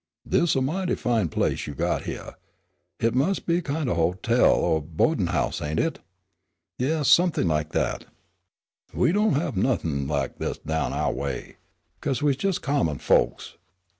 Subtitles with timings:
[0.27, 2.33] "Dis is a mighty fine place you got hyeah.
[2.97, 5.99] Hit mus' be a kind of a hotel or boa'din' house, ain't hit?"
[6.79, 7.75] "Yes, something like."
[8.95, 11.57] "We don' have nuffin' lak dis down ouah way.
[12.01, 13.57] Co'se, we's jes' common folks.